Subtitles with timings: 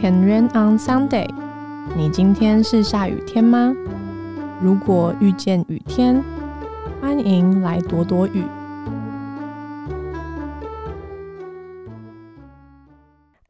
[0.00, 1.28] Can rain on Sunday？
[1.96, 3.74] 你今天是下雨天吗？
[4.62, 6.22] 如果遇见雨天，
[7.00, 8.44] 欢迎来躲躲雨。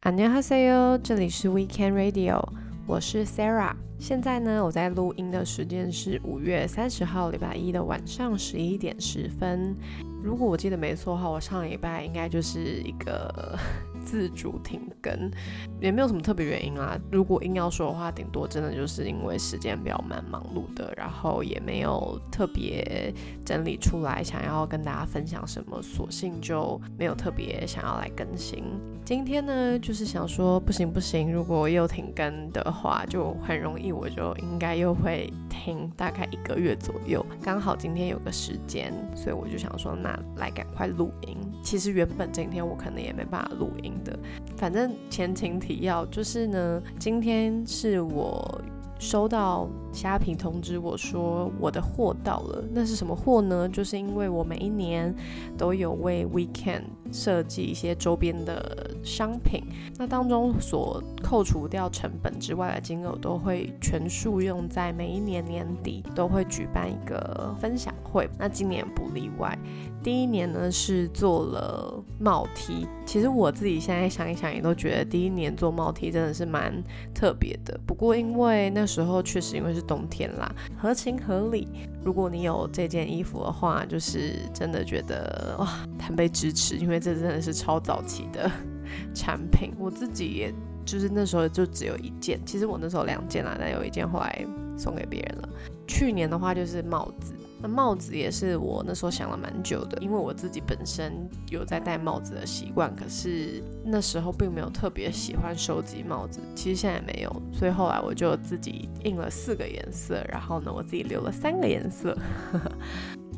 [0.03, 2.43] 안녕하세요，这里是 Weekend Radio，
[2.87, 3.73] 我是 Sarah。
[3.99, 9.75] 现在呢，我在录音的时间是五月三十号礼拜一的晚上十一点十分。
[10.23, 13.59] 如果我记得没错的话，我上礼拜应该就是一个。
[14.04, 15.32] 自主停更
[15.80, 17.00] 也没有什么特别原因啊。
[17.12, 23.14] 如果硬要说的话，顶多真的就是因为时间比较蛮忙碌的，然后也没有特别
[23.46, 28.64] 整理出来想要跟大家分享什么，索性就没有特别想要来更新。
[29.04, 37.26] 今天呢，就是想说不行不行，如果又停更的话，就很容易我就应该又会停大概一个月左右。
[37.42, 41.38] 刚好今天有个时间，所以我就想说，那来赶快录音。
[41.64, 43.91] 其实原本今天我可能也没办法录音。
[44.04, 44.18] 的，
[44.56, 48.62] 反正前情提要就是呢，今天是我
[49.00, 52.64] 收到虾皮通知，我说我的货到了。
[52.72, 53.68] 那是什么货呢？
[53.70, 55.14] 就是因为我每一年
[55.58, 59.64] 都有为 Weekend 设计一些周边的商品，
[59.98, 68.30] 那当中所扣除掉成本之外的金额，都会全数用在每一年年底都会举办一个分享会。
[68.38, 69.58] 那今年不例外。
[70.04, 77.80] 第一年呢是做了帽 T，其实我自己现在想一想，也都觉得第一年做帽 T 真的是蛮特别的。
[77.86, 81.68] 不过因为那时候确实因为是冬天啦，合情合理。
[82.04, 85.68] 如果你有这件衣服的话，就是真的觉得哇，
[86.00, 88.50] 很被支持，因为这真的是超早期的
[89.14, 89.74] 产品。
[89.80, 90.54] 我自己也
[90.86, 94.46] 就是那时候就只有一件，其实我那时候两件啦，但有一件后来
[94.78, 95.50] 送给别人了。
[95.88, 97.34] 去年的话就是帽子。
[97.64, 101.14] 那帽子也是我那时候想了蛮久的，因为我自己本身
[101.52, 112.18] 有在戴帽子的习惯，可是那时候并没有特别喜欢收集帽子，其实现在也没有，所以后来我就自己印了四个颜色，然后呢，我自己留了三个颜色。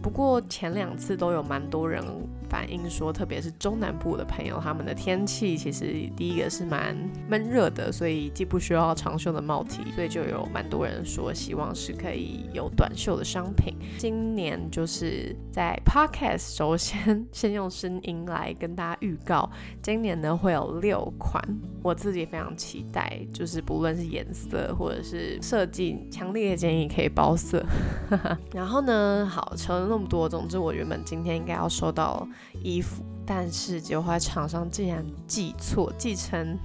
[0.04, 2.04] 不过前两次都有蛮多人
[2.50, 5.86] 反映说，特别是中南部的朋友，他们的天气其实
[6.18, 6.94] 第一个是蛮
[7.30, 13.74] 闷热的，所以既不需要长袖的帽 T，所以就有蛮多人说希望是可以有短袖的商品。
[13.98, 19.50] 今年就是在 Podcast 首先 先用声音来跟大家预告，
[19.82, 21.42] 今年呢会有六款，
[21.82, 27.66] 我自己非常期待，就是不论是颜色或者是设计，强烈建议可以包色。
[28.54, 29.93] 然后呢，好成。
[29.96, 32.28] 那么多，总之我原本今天应该要收到
[32.64, 36.58] 衣服，但是结果在场上竟然寄错，寄成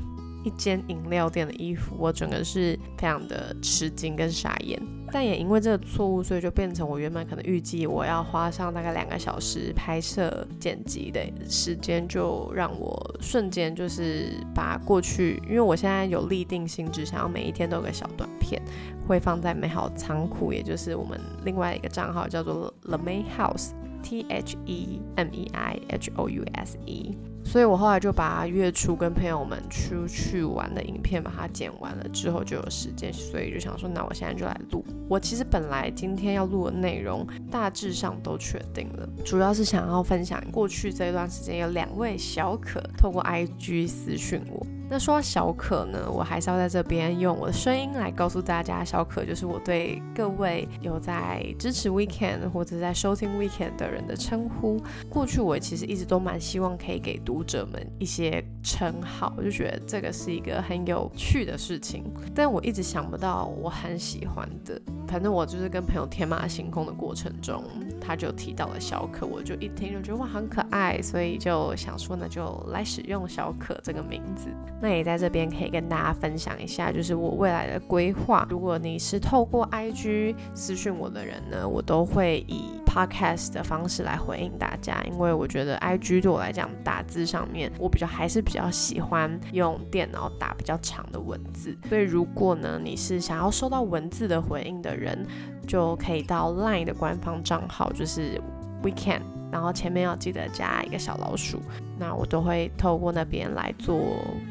[0.42, 4.80] 一间饮料店的衣服，我整个是非常的吃惊跟傻眼。
[5.12, 18.60] 但也因为这个错误，所以就变成我原本可能预计我要花上大概两个小时拍摄剪辑的时间，就让我瞬间就是把过去，因为我现在有立定心智，想要每一天都有个小短片。
[19.06, 27.16] 会放在美好仓库，也就是我们另外一个账号叫做 The May House，T H E M E I H O U S E。
[27.42, 34.84] 所以我后来就把月初跟朋友们出去玩的影片把它剪完了之后就有时间，所以就想说，那我现在就来录。
[35.08, 44.66] 我其实本来今天要录的内容大致上都确定了，主要是想要分享过去这一段时间有两位小可透过 IG 私讯我。
[44.90, 54.80] 那说到小可呢，我还是要在这边用我的声音来告诉大家，小可就是我对各位有在支持 Weekend 或者在收听 Weekend 的人的称呼。
[55.10, 62.02] 过去我其实一直都蛮希望可以给读者们一些称号，我就觉得这个是一个很有趣的事情，
[62.34, 64.80] 但我一直想不到我很喜欢的。
[65.08, 67.64] 反正我就是跟朋友天马行空的过程中，
[68.00, 74.48] 他就提到了小可，我就一听就觉得哇很可爱，所以就想说呢，就来使用小可这个名字。
[74.80, 78.46] 那也在这边可以跟大家分享一下，就是我未来的规划。
[78.50, 91.76] 如果你是透过 IG 私讯我的人呢，我都会以 Podcast 的方式来回应大家，因为我觉得 IG 对我来讲打字上面，我比较还是比较喜欢用电脑打比较长的文字。
[91.88, 95.26] 所以如果呢你是想要收到文字的回应的人，
[95.66, 98.40] 就可以到 Line 的官方账号，就是
[98.82, 99.22] Weekend。
[99.50, 101.58] 然后前面要记得加一个小老鼠，
[101.98, 103.98] 那我都会透过那边来做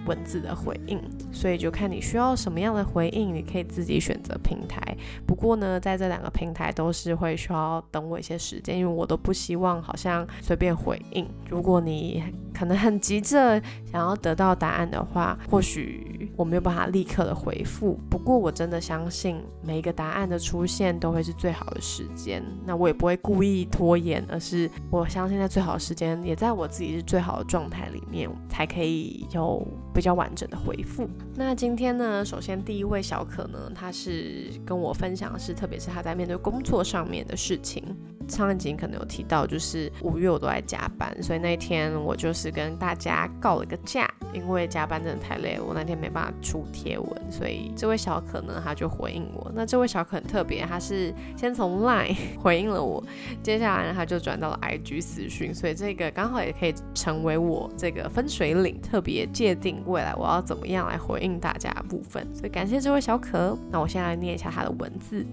[0.07, 0.99] 文字的回应，
[1.31, 4.81] 所以就看你需要什么样的回应，你可以自己选择平台。
[5.27, 11.27] 不过呢，在这两个平台都是会需要等我一些时间，因为我都不希望好像随便回应。
[11.47, 12.23] 如果你
[12.57, 13.61] 可能很急着
[13.91, 17.99] 想要得到答案的话，或许我没有办法立刻的回复。
[18.09, 22.43] 不过我真的相信每一个答案的出现都会是最好的时间。
[22.65, 29.63] 那我也不会故意拖延，而是我相信在最好的时间，也在我自己是最好的状态里面，才可以有
[29.93, 31.07] 比较完整的回复。
[31.35, 37.83] 那今天呢，首先第一位小可呢，他是跟我分享的是，特别是他在面对工作上面的事情。
[38.27, 49.51] 上一集可能有提到，就是五月我都在加班，所以那天我就是跟大家告了个假，因为加班真的太累了，我那天没办法出贴文，所以这位小可呢他就回应我。
[49.55, 53.03] 那这位小可很特别，他是先从 Line 回应了我，
[53.41, 62.27] 接下来他就转到了 IG 私讯，所以这个刚好也可以成为我这个分水岭，特别界定未来我要怎么样来回应大家的部分。
[62.33, 63.57] 所以感谢这位小可。
[63.71, 65.25] 那我先来念一下他的文字。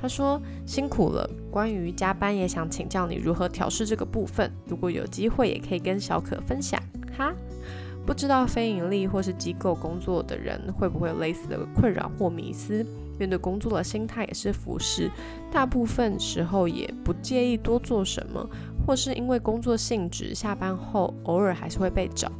[0.00, 4.50] 他说辛苦了，关于加班也想请教你如何调试这个部分。
[4.66, 6.80] 如果有机会，也可以跟小可分享
[7.16, 7.32] 哈。
[8.06, 12.86] 不知道非盈利或是机构工作的人会不会有类似的困扰或迷思？
[13.18, 15.10] 面对工作的心态也是服饰，
[15.50, 18.48] 大部分时候也不介意多做什么，
[18.86, 22.30] 或是因为工作性质，下班后偶尔还是会被找，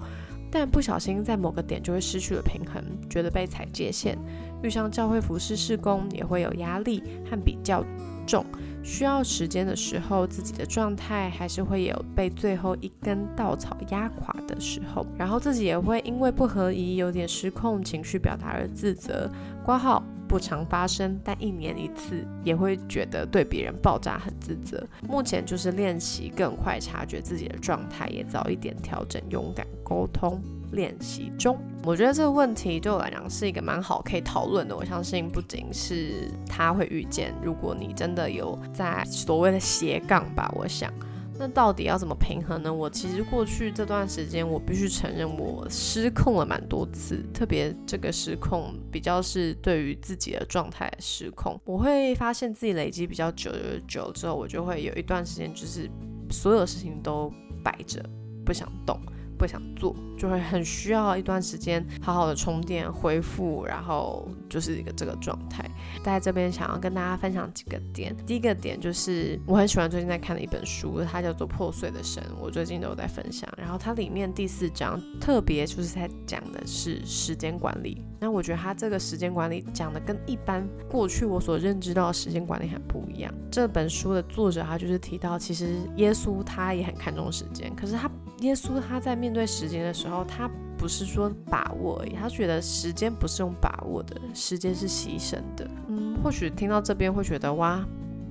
[0.50, 4.19] 但不小心在某个点就会失去了平衡，觉得被踩界限。
[4.62, 7.85] 遇上教会服饰施工也会有压力和比较
[8.27, 8.45] 重，
[8.83, 19.31] 需要时间的时候，自己的状态还是会有被最后一根稻草压垮的时候，然后自己也会因为不合宜、有点失控情绪表达而自责。
[19.65, 24.87] 挂号不常发生，但一年一次也会觉得对别人爆炸很自责。
[25.09, 30.41] 目前就是练习更快察觉自己的状态，也早一点调整，勇敢沟通。
[30.73, 34.77] 练习中，我觉得这个问题对我来讲是一个蛮好可以讨论的。
[34.77, 40.93] 我相信不仅是他会遇见，如果你真的有在所谓的斜杠吧，我想，
[41.38, 42.73] 那到底要怎么平衡呢？
[42.73, 51.56] 我其实过去这段时间，我必须承认我失控了蛮多次，特别这个失控比较是对于自己的状态失控。
[51.64, 53.52] 我会发现自己累积比较久
[53.87, 55.88] 久之后，我就会有一段时间就是
[56.29, 57.32] 所有事情都
[57.62, 58.05] 摆着，
[58.44, 59.00] 不想动。
[59.38, 65.64] 不想做，就会很需要一段时间好好的充电恢复，然后就是一个这个状态。
[66.02, 73.49] 在这边想要跟大家分享几个点，第一个点就是我很喜欢最近在看的一本书，它叫做《破碎的神》，我最近都有在分享。
[73.56, 78.02] 然后它里面第四章特别就是在讲的是时间管理。
[78.20, 83.32] 那我觉得它这个时间管理讲的跟一般过去我所认知到的时间管理很不一样。
[83.50, 95.69] 这本书的作者他就是提到，其实耶稣他也很看重时间，可是他耶稣他在面对时间的时候，他不是说把握而已，他觉得时间不是用把握的，时间是牺牲的。
[95.88, 97.85] 嗯，或许听到这边会觉得哇，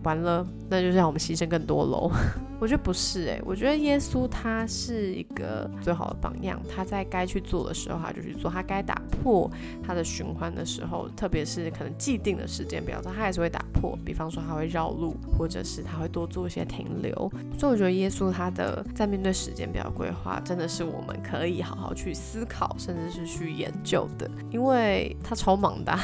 [0.08, 2.10] 完了，那就是让我们牺牲更多喽。
[2.60, 6.60] 我觉得不是诶，我觉得耶稣他是一个最好的榜样。
[6.74, 9.52] 他在该去做的时候，他就去做；他该打破
[9.86, 13.96] 他的循环的时候，特别是可能既定的时间表，他还是会打破。
[14.04, 17.14] 比方说，他会绕路，或者是他会多做一些停留。
[17.60, 25.96] 所以，我觉得耶稣他的在面对时间表规划，真的是我们可以好好去思考，甚至是去研究的，因为他超忙的。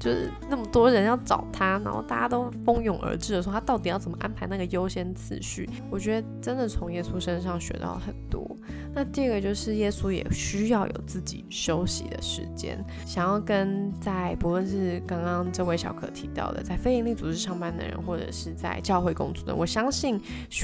[0.00, 5.68] 就是那么多人要找他，然后大家都蜂拥而至的时候，他到底要怎么安排那个优先次序？
[5.90, 8.56] 我觉得真的从耶稣身上学到很多。
[8.94, 12.82] 那第二个就是耶稣也需要有自己休息的时间。
[13.04, 20.18] 想要跟在不论是刚刚这位小可提到的，在非营利组织上班的人，或者是在教会工作的，我相信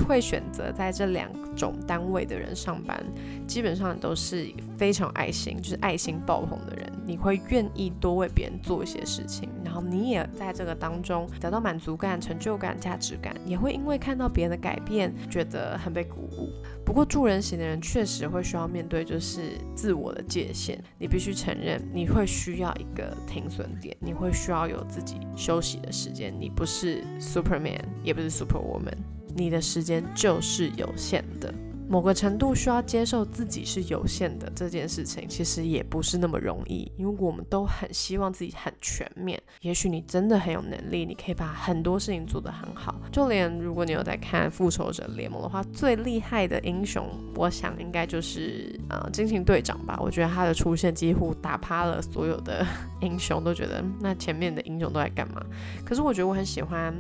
[0.09, 3.05] 会选择在这两种单位的人上班，
[3.47, 4.49] 基本上都是
[4.79, 6.93] 非常爱心，就是爱心爆棚的人。
[7.07, 16.51] 你会愿意多为别人做一些事情，然后你也在这个当中得到满足感、成就感、价值感，也会因为看到别人的改变，觉得很被鼓舞。
[16.85, 26.35] 不过助人型的人确实会需要面对就是自我的界限，你必须承认你会需要一个停损点，你会需要有自己休息的时间。
[26.39, 28.97] 你不是 Superman，也不是 Superwoman，
[29.35, 31.53] 你的时间就是有限的。
[31.89, 39.41] 某个程度需要接受自己是有限的这件事情，其实也不是那么容易，因为我们都很希望自己很全面。
[39.61, 43.01] 也许你真的很有能力，你可以把很多事情做得很好。
[43.13, 49.99] 就连如果你有在看复仇者联盟的话，最厉害的英雄，我想应该就是呃惊奇队长吧。
[50.03, 52.67] 我觉得他的出现几乎打趴了所有的
[53.01, 55.41] 英雄，都觉得那前面的英雄都在干嘛？
[55.85, 56.95] 可是我觉得我很喜欢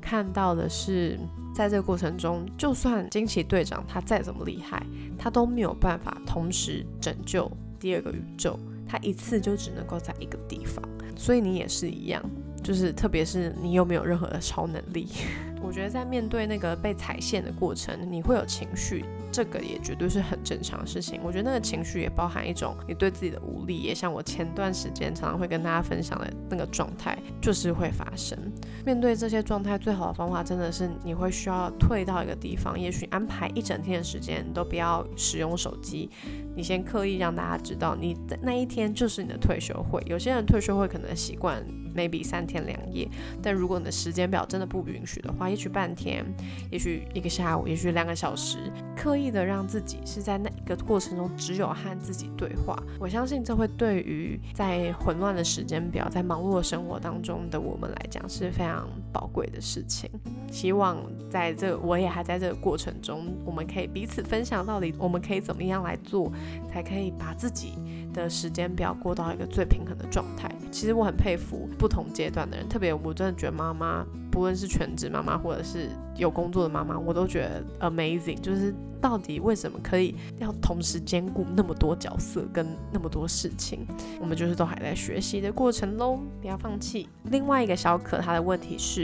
[0.00, 1.18] 看到的是。
[1.60, 4.82] 在这个过程中，就算惊奇队长他再怎么厉害，
[5.18, 10.82] 他都没有办法同时拯救第二个宇宙，他一次就只能够在一个地方。
[11.14, 12.22] 所以你也是一样，
[12.62, 15.06] 就是特别是你又没有任何的超能力，
[15.60, 19.04] 我觉得在面对那个被踩线的过程，你会有情绪。
[19.32, 21.20] 这个也绝对是很正常的事情。
[21.22, 28.38] 我觉得那个情绪也包含一种你对自己的无力，也像我前段时间常常会跟大家分享的那个状态，就是会发生。
[28.84, 36.10] 面对这些状态，最好的方法真的是你会需要退到一个地方，也许安排一整天的时间你都不要使用手机，
[36.56, 40.02] 你先刻意让大家知道，你的那一天就是你的退休会。
[40.06, 41.64] 有些人退休会可能习惯。
[41.94, 43.08] Maybe 三天两夜，
[43.42, 46.24] 但如果你的时间表真的不允许的话，也许半天，
[46.70, 48.58] 也许一个下午，也许两个小时，
[48.96, 60.10] 刻意的让自己是在那一个过程中只有和自己对话，我相信这会对于在混乱的时间表、在忙碌的生活当中的我们来讲是非常宝贵的事情。
[60.50, 60.96] 希望
[61.30, 66.30] 在这我也还在这个过程中，我们可以彼此分享到底我们可以怎么样来做，
[66.72, 67.74] 才可以把自己
[68.12, 70.50] 的时间表过到一个最平衡的状态。
[70.70, 71.68] 其实我很佩服。
[71.78, 78.74] 不同阶段的人，特别我真的觉得妈妈，不论是全职妈妈或者是有工作的妈妈，我都觉得 amazing，就是。
[79.02, 83.86] 到底为什么可以要同时兼顾那么多角色跟那么多事情？
[84.20, 87.08] 我们就是都还在学习的过程喽，不要放弃。
[87.30, 88.99] 另外一个小可他的问题是，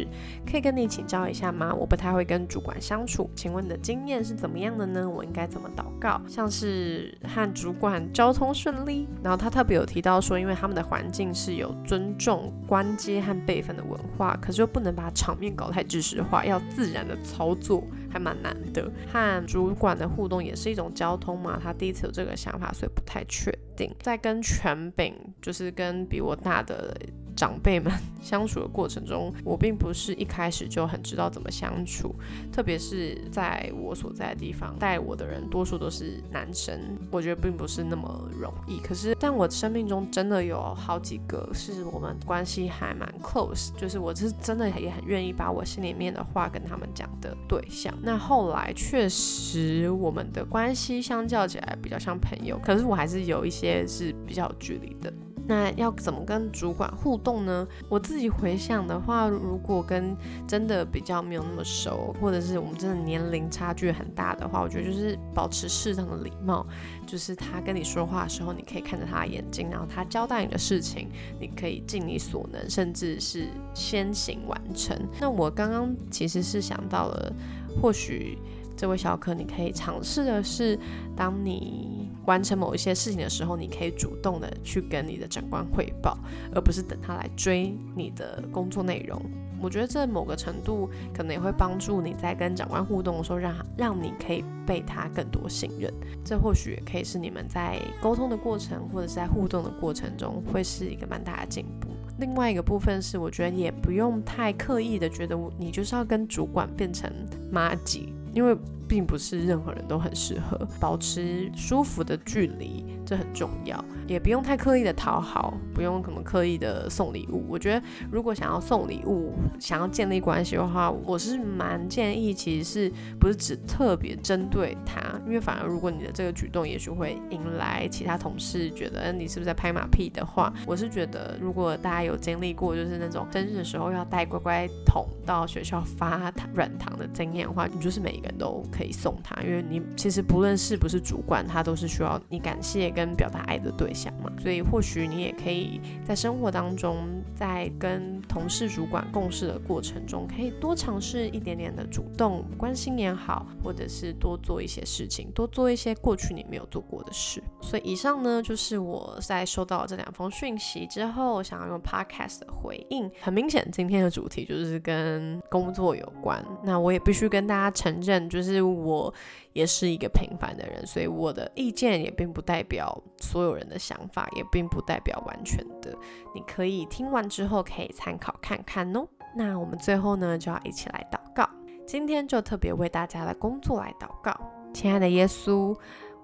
[0.50, 1.72] 可以跟你请教一下吗？
[1.72, 5.08] 我不太会跟主管相处，请问你的经验是怎么样的呢？
[5.08, 6.20] 我应该怎么祷告？
[6.26, 9.06] 像是和主管交通顺利。
[9.22, 17.84] 然后他特别有提到说，因为他们的环境是有尊重、关阶和辈分的文化，可是又不能把场面搞太知识化，要自然的操作。
[18.08, 21.60] 还蛮难的，和主管的互动也是一种交通嘛。
[21.62, 23.94] 他第一次有这个想法，所以不太确定。
[24.00, 26.96] 在跟权柄，就是跟比我大的。
[27.36, 32.12] 长辈们 相处的过程中，我并不是一开始就很知道怎么相处，
[32.50, 38.78] 特别是在我所在的地方，带我的人多数都是男生，我觉得并不是那么容易。
[38.80, 47.94] 可是，但我生命中真的有好几个是我们关系还蛮 close，就是我是真的也很愿意把我心里面的话跟他们讲的对象。
[48.02, 55.12] 那后来确实我们的关系相较起来比较像朋友，可是我还是有一些是比较有距离的。
[55.48, 57.66] 那要怎么跟主管互动呢？
[57.88, 66.66] 我自己回想的话，如果跟真的比较没有那么熟，或者是我们真的年龄差距很大的话，我觉得就是保持适当的礼貌，
[67.06, 71.08] 就是他跟你说话的时候，你可以看着他的眼睛，然后他交代你的事情，
[71.40, 74.98] 你可以尽你所能，甚至是先行完成。
[75.20, 77.32] 那我刚刚其实是想到了，
[77.80, 78.36] 或许
[78.76, 80.76] 这位小可你可以尝试的是，
[81.14, 82.05] 当你。
[82.26, 86.18] 完成某一些事情的时候，你可以主动的去跟你的长官汇报，
[86.54, 89.20] 而不是等他来追你的工作内容。
[89.58, 95.90] 我觉得这某个程度可能也会帮助你在跟长官互动的时候，让让你可以被他更多信任。
[96.22, 101.88] 这或许也可以是你们在沟通的过程或者是在互动的过程中会是一个蛮大的进步。
[102.18, 107.10] 另外一个部分是，我觉得也不用太刻意的觉得你就是要跟主管变成
[107.50, 108.56] 妈吉，因为。
[108.88, 113.82] 并不是任何人都很适合保持舒服的距离，这很重要。
[114.06, 117.44] 也不用太刻意的讨好，不用什么刻意的送礼物。
[117.48, 125.00] 我觉得如果想要送礼物，想要建立关系的话，我是蛮建议，其实是不是只特别针对他？
[125.26, 138.64] 因为反而如果你的这个举动，也许会引来其他同事觉得，嗯，你是不是在拍马屁的话，我是觉得如果大家有经历过，就是那种生日的时候要带乖乖桶到学校发软糖的经验的话，你就是每一个人都。
[138.70, 144.32] 可以送他，因为你其实不论是不是主管，他都是需要你感谢跟表达爱的对象嘛。
[144.40, 157.42] 所以或许你也可以在生活当中，在跟同事、主管共事的过程中，可以多尝试一点点的主动关心也好，或者是多做一些事情，多做一些过去你没有做过的事。
[157.60, 163.10] 所以以上呢，就是我在收到这两封讯息之后，想要用 podcast 的回应。
[163.20, 166.42] 很明显，今天的主题就是跟工作有关。
[166.64, 168.62] 那我也必须跟大家承认，就是。
[168.76, 169.12] 我
[169.56, 175.96] 也是一个平凡的人，所以我的意见也并不代表所有人的想法，也并不代表完全的。
[176.34, 179.08] 你可以听完之后可以参考看看哦。
[179.34, 181.48] 那我们最后呢，就要一起来祷告。
[181.86, 184.38] 今天就特别为大家的工作来祷告。
[184.74, 185.74] 亲爱的耶稣，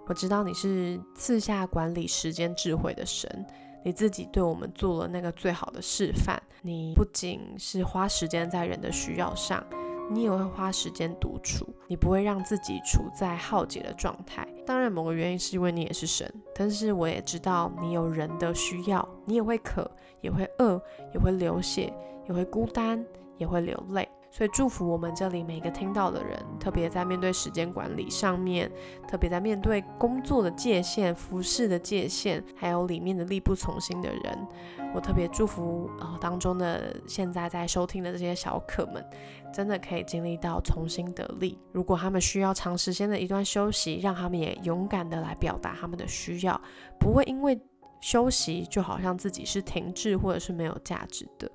[0.07, 3.47] 我知道你是赐下管理时间智慧的神，
[3.83, 6.39] 你自己对我们做了那个最好的示范。
[6.61, 9.65] 你不仅是花时间在人的需要上。
[10.11, 14.47] 你也会花时间独处，你不会让自己处在耗竭的状态。
[14.67, 19.91] 当然，某个原因是因为你也是神，但是我也知道你有人的需要，你也会渴，
[20.21, 20.81] 也会饿，
[21.13, 21.93] 也会流血，
[22.29, 23.05] 也会孤单，
[23.39, 24.09] 也会流泪。
[24.33, 28.73] 所以祝福我们这里每个听到的人，特别在面对时间管理上面，
[29.07, 34.49] 特别在面对工作的界限、服饰的界限，还有里面的力不从心的人，
[34.95, 39.05] 我特别祝福呃当中的现在在收听的这些小可们，
[39.53, 41.59] 真的可以经历到重新得力。
[41.71, 46.59] 如果他们需要长时间的一段休息，让他们也勇敢的来表达他们的需要，
[46.99, 47.61] 不会因为。
[48.01, 51.49] 休息就好像自己是停滞或者是没有价值的，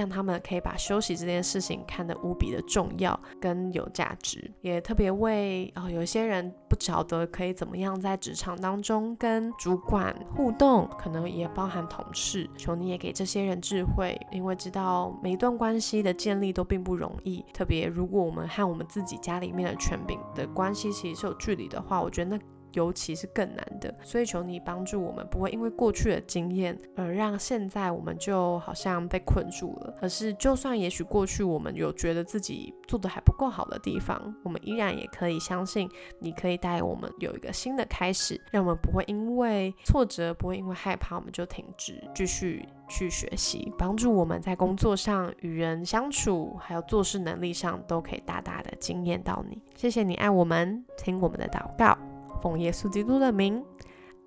[0.00, 22.42] 让他们可以把休息这件事情看得无比的重要跟有价值，也特别为哦有些人不晓得可以怎么样在职场当中跟主管互动，可能也包含同事，求你也给这些人智慧，因为知道每一段关系的建立都并不容易，特别如果我们和我们自己家里面的权柄的关系其实是有距离的话，我觉得那。
[22.72, 29.94] 尤其是更难的，所以求你帮助我们，不会因为过去的经验而让现在我们就好像被困住了。
[30.00, 49.60] 而是，就算也许过去我们有觉得自己做的还不够好的地方，我们依然也可以相信，你可以带我们有一个新的开始，让我们不会因为挫折，不会因为害怕，我们就停止，继续去学习，帮助我们在工作上与人相处，还有做事能力上都可以大大的惊艳到你。
[49.74, 51.96] 谢谢你爱我们，听我们的祷告。
[52.42, 53.64] 奉耶稣基督的名，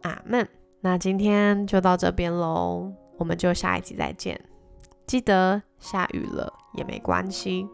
[0.02, 0.48] 阿门。
[0.82, 4.40] 那今天就到这边喽，我们就下一集再见。
[5.06, 7.68] 记得下雨了也没关系。